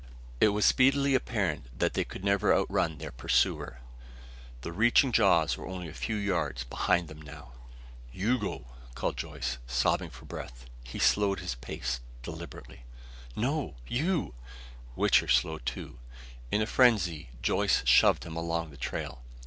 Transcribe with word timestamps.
It 0.39 0.47
was 0.47 0.65
speedily 0.65 1.13
apparent 1.13 1.77
that 1.77 1.93
they 1.93 2.03
could 2.03 2.23
never 2.25 2.51
outrun 2.51 2.97
their 2.97 3.11
pursuer. 3.11 3.81
The 4.61 4.71
reaching 4.71 5.11
jaws 5.11 5.55
were 5.57 5.67
only 5.67 5.87
a 5.89 5.93
few 5.93 6.15
yards 6.15 6.63
behind 6.63 7.07
them 7.07 7.21
now. 7.21 7.51
"You 8.11 8.39
go," 8.39 8.65
called 8.95 9.15
Joyce, 9.15 9.59
sobbing 9.67 10.09
for 10.09 10.25
breath. 10.25 10.65
He 10.83 10.97
slowed 10.97 11.39
his 11.39 11.53
pace 11.53 11.99
deliberately. 12.23 12.83
"No 13.35 13.75
you" 13.87 14.33
Wichter 14.97 15.27
slowed 15.27 15.67
too. 15.67 15.99
In 16.51 16.63
a 16.63 16.65
frenzy, 16.65 17.29
Joyce 17.43 17.83
shoved 17.85 18.23
him 18.23 18.35
along 18.35 18.71
the 18.71 18.77
trail. 18.77 19.21